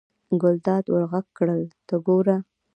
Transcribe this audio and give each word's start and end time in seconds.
ګلداد 0.41 0.85
ور 0.89 1.03
غږ 1.11 1.25
کړل: 1.37 1.63
ته 1.87 1.95
ګوره. 2.05 2.37